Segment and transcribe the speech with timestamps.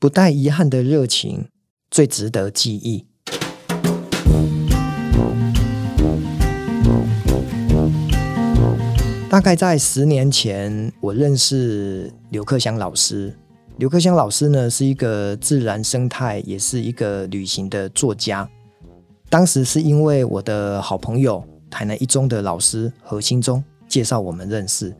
[0.00, 1.48] 不带遗憾的热情
[1.90, 3.04] 最值得记忆。
[9.28, 13.36] 大概在十年前，我认识刘克襄老师。
[13.78, 18.48] 刘克襄老师呢，是一个自然生态，也是一个旅行的作家。
[19.28, 24.94] 当时是因为我的好朋友台南一中的老师何兴忠介绍我们认识。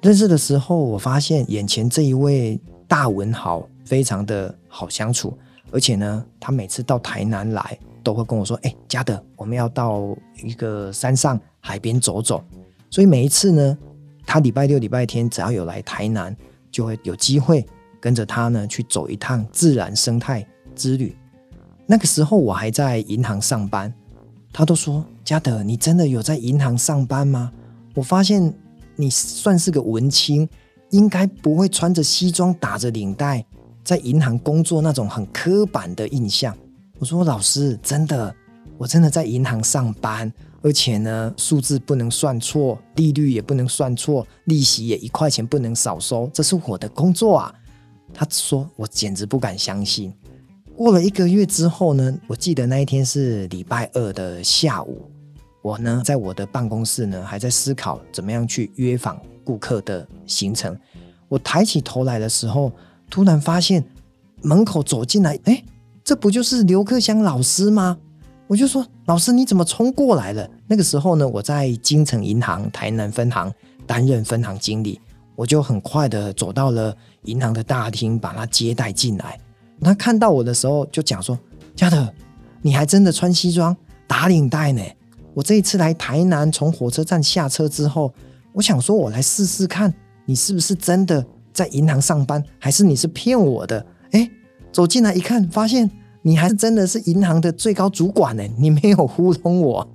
[0.00, 5.36] 认识的时候，我发现眼前这一位大文豪非常的好相处，
[5.72, 12.44] 而且呢，他每次到台南来都会跟我说：“哎，嘉德，我们要到一个山上海边走走。”
[12.90, 13.78] 所以每一次呢，
[14.26, 16.36] 他礼拜六、礼拜天只要有来台南，
[16.70, 17.66] 就会有机会
[17.98, 21.16] 跟着他呢去走一趟自然生态之旅。
[21.86, 23.92] 那个时候我还在银行上班，
[24.52, 27.50] 他都说：“嘉德，你真的有在银行上班吗？”
[27.94, 28.54] 我发现。
[29.00, 30.48] 你算是个文青，
[30.90, 33.46] 应该不会穿着西装打着领带
[33.88, 36.54] 在银行工作那种很刻板的印象。
[36.98, 38.34] 我说老师，真的，
[38.76, 47.54] 我真的在银行上班，而且呢，数字不能算错，利率也不能算错，利息也一块钱不能少收，这是我的工作啊。
[48.12, 50.12] 他说我简直不敢相信。
[50.76, 55.10] 过了一个月之后呢，我记得那一天是礼拜二的下午。
[55.62, 60.78] 我呢，在我的办公室呢，还在思考怎么样去约访顾客的行程。
[61.26, 62.70] 我抬起头来的时候，
[63.10, 63.84] 突然发现
[64.42, 65.62] 门口走进来，哎，
[66.04, 67.98] 这不就是刘克湘老师吗？
[68.46, 73.52] 我就说：“老师，你怎么冲过来了？”那个时候呢，我在金城银行台南分行
[73.86, 74.98] 担任分行经理，
[75.36, 79.38] 我就很快的走到了银行的大厅，把他接待进来。
[79.82, 81.38] 他看到我的时候，就讲说
[81.76, 82.10] ：“嘉德，
[82.62, 84.82] 你还真的穿西装打领带呢。”
[85.34, 88.12] 我这一次来台南，从火车站下车之后，
[88.54, 89.92] 我想说，我来试试看，
[90.24, 91.24] 你是不是真的
[91.58, 93.84] 在银行上班，还是你是骗我的？
[94.12, 94.30] 哎，
[94.70, 95.90] 走进来一看，发现
[96.22, 99.88] 你还是真的是银行的最高主管呢，你没有糊弄我。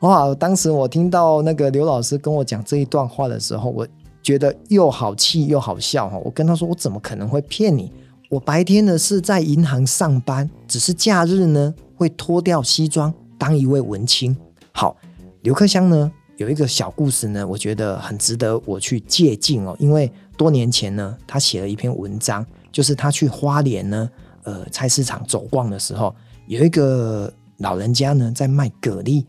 [0.00, 0.34] 哇！
[0.34, 3.88] 当时我听到那个刘老师跟我讲这一段话的时候，我
[4.22, 6.18] 觉得又好气又好笑哈。
[6.22, 7.90] 我跟他说，我怎么可能会骗你？
[8.28, 14.36] 我白天呢是在银行上班，只是假日呢会脱掉西装，当一位文青。
[14.70, 14.94] 好，
[15.40, 19.74] 刘克香呢有一个小故事呢，我觉得很值得我去借鉴哦。
[19.78, 24.10] 因为多年前呢，他写了一篇文章，就是他去花莲呢，
[24.42, 26.14] 呃，菜市场走逛的时候，
[26.46, 29.24] 有一个老人家呢在卖蛤蜊，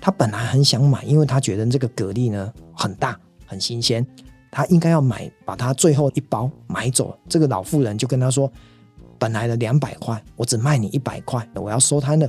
[0.00, 4.04] 他本来很想买，因为他觉得这个蛤蜊呢很大很新鲜，
[4.50, 7.16] 他应该要买，把他最后一包买走。
[7.28, 8.50] 这个老妇人就跟他说，
[9.16, 12.28] 本来的两百块，我只卖你一百块，我要收摊了。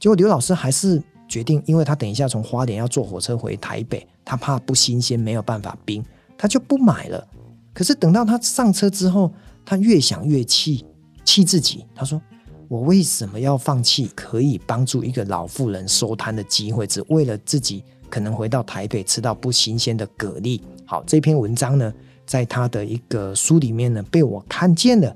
[0.00, 1.00] 结果刘老师还是。
[1.28, 6.02] 决定，因为他等一下从花莲要坐火车回台北，他怕不新鲜，没有办法冰，
[6.36, 7.24] 他就不买了。
[7.72, 9.32] 可是等到他上车之后，
[9.64, 10.84] 他越想越气，
[11.24, 11.84] 气自己。
[11.94, 12.20] 他说
[12.66, 21.92] ：“我为什么要放弃可以帮助一个老妇人收摊的机会，只为了自己可能回到台北吃到不新鲜的蛤蜊？”好，这篇文章呢，
[22.26, 25.14] 在他的一个书里面呢，被我看见了。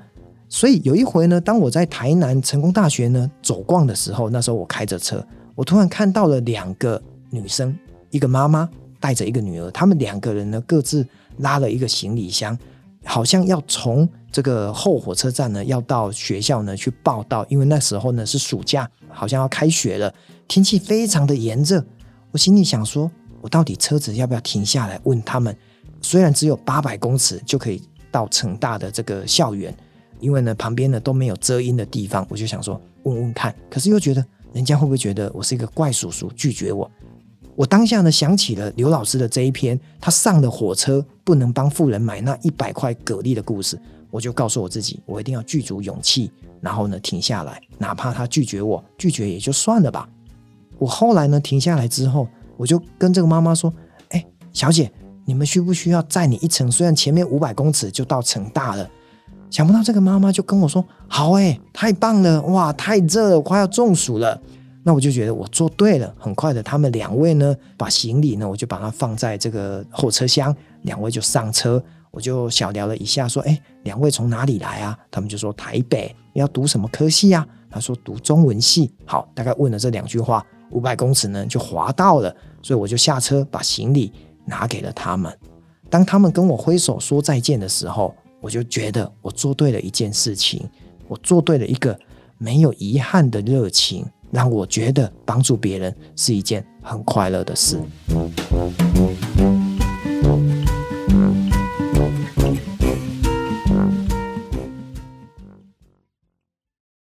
[0.49, 5.27] 所以有一回呢，当我在台南成功大学呢走逛的时候，那时候我开着车。
[5.55, 7.77] 我突然看到了两个女生，
[8.11, 8.69] 一个妈妈
[8.99, 11.07] 带着一个女儿，他们两个人呢各自
[11.39, 12.59] 拉了一个行李箱，
[13.05, 20.13] 好像要从这个后火车站呢要到学校呢去报到，因为那时候呢是暑假，好像要开学了，
[20.49, 21.85] 天气非常的炎热。
[22.31, 23.11] 我心里想说，
[23.43, 25.55] 我到底车子要不要停下来问他们？
[26.01, 29.75] 虽然只有八百公尺就可以到成大的这个校园，
[30.19, 34.25] 因为呢旁边呢都没有遮阴的地方，我就想说问问看，可是又觉得。
[34.53, 36.91] 人家会不会觉得我是一个怪叔叔，拒绝我？
[37.55, 43.79] 我当下呢想起了刘老师的这一篇，他上了火车不能帮富人买那一百块蛤蜊的故事，
[44.11, 46.31] 我就告诉我自己，我一定要具足勇气，
[46.61, 50.09] 然后呢停下来，哪怕他拒绝我，拒绝也就算了吧。
[50.79, 52.27] 我后来呢停下来之后，
[52.57, 53.73] 我就跟这个妈妈说
[54.11, 54.91] ：“哎，小姐，
[55.25, 56.73] 你们需不需要载你一程？
[56.73, 58.91] 虽然前面五百公尺就到成大了。”
[59.53, 64.41] 想不到这个妈妈就跟我说：“好哎，太棒了哇，太热了，快要中暑了。”
[64.83, 66.13] 那我就觉得我做对了。
[66.19, 71.81] 很快的，他们两位呢，把行李呢，我就把它放在这个后车厢，两位就上车。
[72.11, 84.11] 我就小聊了一下，说：“哎，两位从哪里来啊？”他们就说：“台北，要读什么科系啊？”他说：“读中文系。”好，大概问了这两句话，五百公尺呢就滑到了，所以我就下车把行李
[84.47, 85.31] 拿给了他们。
[85.91, 90.69] 当他们跟我挥手说再见的时候，我就觉得我做对了一件事情，
[91.07, 91.99] 我做对了一个
[92.39, 97.79] 没有遗憾的热情，让我觉得帮助别人是一件很快乐的事。